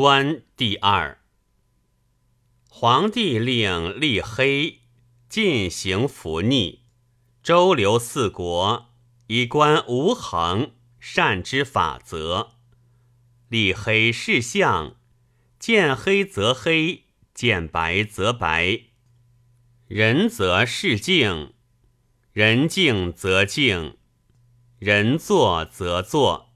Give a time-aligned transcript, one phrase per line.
[0.00, 1.18] 观第二。
[2.68, 4.82] 皇帝令立黑，
[5.28, 6.82] 进行服逆，
[7.42, 8.92] 周流四国，
[9.26, 12.50] 以观无恒，善之法则。
[13.48, 14.94] 立黑是相，
[15.58, 18.82] 见黑则黑，见白则白。
[19.88, 21.54] 人则是静，
[22.32, 23.96] 人静则静，
[24.78, 26.54] 人坐则坐。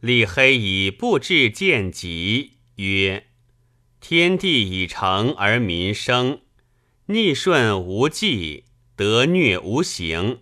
[0.00, 2.59] 立黑以不至见极。
[2.86, 3.26] 曰：
[4.00, 6.40] 天地已成而民生，
[7.06, 8.64] 逆顺无忌，
[8.96, 10.40] 得虐无形，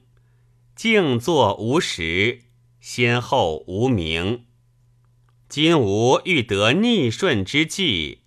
[0.76, 2.42] 静坐无时，
[2.80, 4.44] 先后无名。
[5.48, 8.20] 今吾欲得逆顺之际，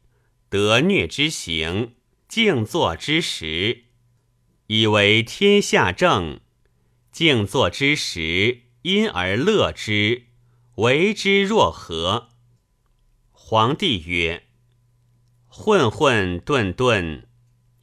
[0.50, 1.94] 得虐之行，
[2.28, 3.84] 静坐之时，
[4.68, 6.42] 以为天下正。
[7.12, 10.24] 静坐之时，因而乐之，
[10.76, 12.31] 为之若何？
[13.52, 14.44] 皇帝曰
[15.50, 17.24] ：“混混沌沌，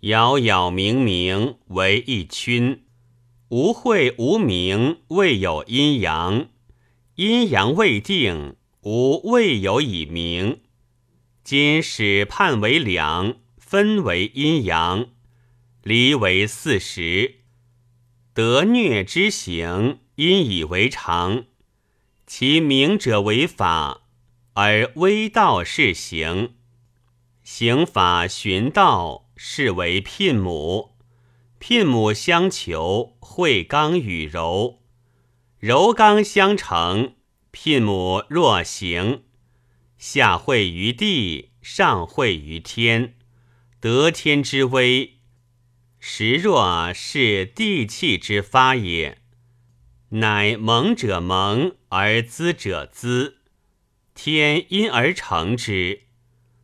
[0.00, 2.86] 杳杳冥冥，为一群。
[3.50, 6.48] 无会无明，未有阴阳。
[7.16, 10.62] 阴阳未定，吾未有以明。
[11.44, 15.08] 今始判为两，分为阴阳，
[15.82, 17.40] 离为四时。
[18.32, 21.44] 得虐之行，因以为常。
[22.26, 24.04] 其明者为法。”
[24.60, 26.56] 而微道是行，
[27.44, 30.96] 行法循道，是为聘母。
[31.60, 34.80] 聘母相求，会刚与柔，
[35.60, 37.14] 柔刚相成。
[37.52, 39.22] 聘母若行，
[39.96, 43.14] 下会于地，上会于天，
[43.78, 45.18] 得天之威。
[46.00, 49.18] 实若是地气之发也，
[50.08, 53.37] 乃蒙者蒙，而滋者滋。
[54.20, 56.00] 天因而成之，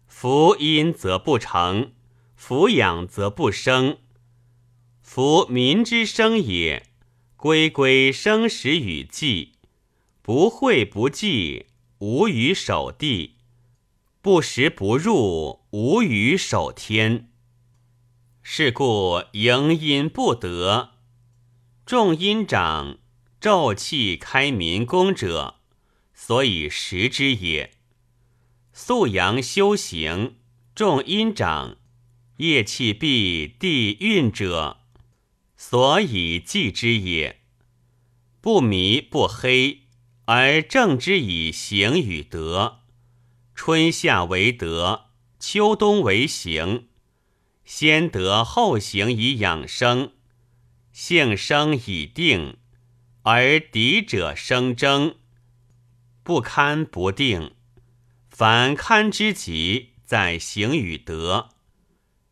[0.08, 1.92] 福因则不成，
[2.34, 3.98] 福养则不生。
[5.00, 6.88] 夫民之生也，
[7.36, 9.52] 归归生时与祭，
[10.20, 11.66] 不会不祭，
[11.98, 13.36] 无与守地；
[14.20, 17.30] 不食不入，无与守天。
[18.42, 20.94] 是故营阴不得，
[21.86, 22.98] 众阴长，
[23.40, 25.60] 昼气开民功者。
[26.14, 27.72] 所以食之也。
[28.72, 30.36] 素阳修行，
[30.74, 31.76] 重阴长，
[32.38, 34.78] 业气闭，地运者，
[35.56, 37.40] 所以祭之也。
[38.40, 39.82] 不迷不黑，
[40.24, 42.80] 而正之以行与德。
[43.54, 45.06] 春夏为德，
[45.38, 46.88] 秋冬为行。
[47.64, 50.12] 先德后行以养生，
[50.92, 52.58] 性生以定，
[53.22, 55.16] 而敌者生争。
[56.24, 57.50] 不堪不定，
[58.30, 61.50] 凡堪之极，在行与德。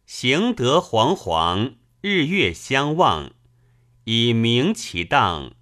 [0.07, 3.33] 行德惶惶，日月相望，
[4.05, 5.53] 以明其当，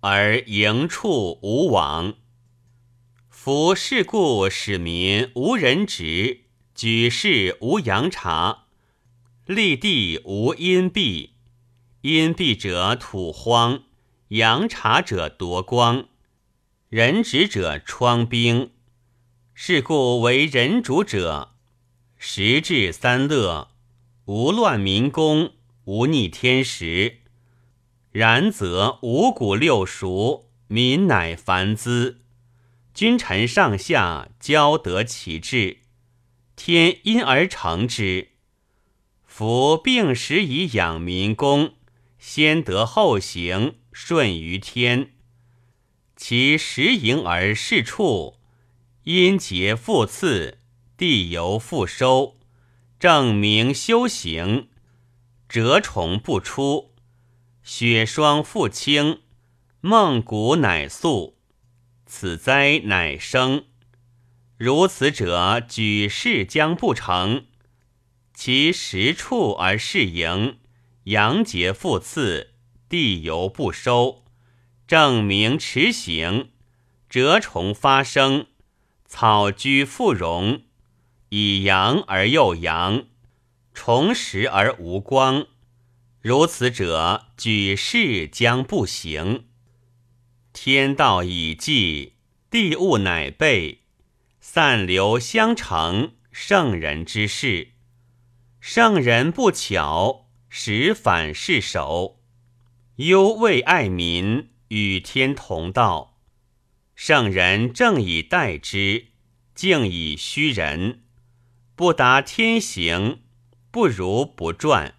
[0.00, 2.14] 而营处无往。
[3.28, 6.40] 夫是故使民无人职，
[6.74, 8.64] 举世无阳茶，
[9.44, 11.30] 立地无阴蔽。
[12.00, 13.84] 阴蔽者土荒，
[14.30, 16.08] 阳茶者夺光。
[16.96, 18.70] 人职者疮兵，
[19.52, 21.52] 是故为人主者，
[22.16, 23.68] 时至三乐，
[24.24, 25.52] 无乱民宫，
[25.84, 27.18] 无逆天时。
[28.12, 32.22] 然则五谷六熟，民乃繁滋，
[32.94, 35.80] 君臣上下交得其志，
[36.56, 38.28] 天因而成之。
[39.26, 41.74] 夫病时以养民宫，
[42.18, 45.10] 先得后行，顺于天。
[46.16, 48.38] 其时盈而事处，
[49.04, 50.58] 阴节复次，
[50.96, 52.38] 地由复收，
[52.98, 54.68] 正明修行，
[55.46, 56.94] 蛰虫不出，
[57.62, 59.20] 雪霜复清，
[59.82, 61.36] 梦谷乃素，
[62.06, 63.66] 此灾乃生。
[64.56, 67.44] 如此者，举世将不成。
[68.32, 70.58] 其实处而事盈，
[71.04, 72.54] 阳节复次，
[72.88, 74.25] 地由不收。
[74.86, 76.50] 正明持行，
[77.08, 78.46] 蛰虫发生，
[79.04, 80.62] 草居复荣，
[81.30, 83.06] 以阳而又阳，
[83.74, 85.48] 重实而无光。
[86.20, 89.46] 如此者，举世将不行。
[90.52, 92.12] 天道已济，
[92.48, 93.80] 地物乃备，
[94.40, 97.72] 散流相成，圣人之事。
[98.60, 102.20] 圣人不巧，使反是守，
[102.96, 104.50] 忧未爱民。
[104.68, 106.18] 与天同道，
[106.94, 109.08] 圣人正以待之，
[109.54, 111.02] 敬以虚人。
[111.74, 113.20] 不达天行，
[113.70, 114.94] 不如不转。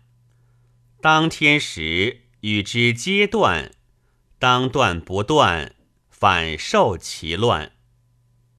[1.01, 3.71] 当天时与之皆断，
[4.37, 5.75] 当断不断，
[6.09, 7.71] 反受其乱。